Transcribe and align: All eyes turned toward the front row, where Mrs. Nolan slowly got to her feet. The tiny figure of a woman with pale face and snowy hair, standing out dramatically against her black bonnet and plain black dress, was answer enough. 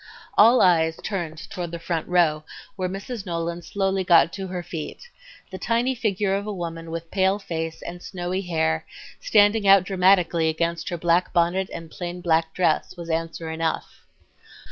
All 0.35 0.63
eyes 0.63 0.97
turned 1.03 1.47
toward 1.51 1.69
the 1.69 1.77
front 1.77 2.07
row, 2.07 2.43
where 2.75 2.89
Mrs. 2.89 3.23
Nolan 3.23 3.61
slowly 3.61 4.03
got 4.03 4.33
to 4.33 4.47
her 4.47 4.63
feet. 4.63 5.07
The 5.51 5.59
tiny 5.59 5.93
figure 5.93 6.33
of 6.33 6.47
a 6.47 6.51
woman 6.51 6.89
with 6.89 7.11
pale 7.11 7.37
face 7.37 7.83
and 7.83 8.01
snowy 8.01 8.41
hair, 8.41 8.83
standing 9.19 9.67
out 9.67 9.83
dramatically 9.83 10.49
against 10.49 10.89
her 10.89 10.97
black 10.97 11.33
bonnet 11.33 11.69
and 11.71 11.91
plain 11.91 12.19
black 12.19 12.51
dress, 12.55 12.97
was 12.97 13.11
answer 13.11 13.51
enough. 13.51 14.01